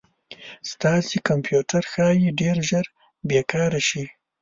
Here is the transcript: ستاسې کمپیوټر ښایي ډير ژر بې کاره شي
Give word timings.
ستاسې 0.71 1.17
کمپیوټر 1.29 1.83
ښایي 1.91 2.29
ډير 2.39 2.57
ژر 2.69 2.85
بې 3.27 3.41
کاره 3.51 3.81
شي 3.89 4.05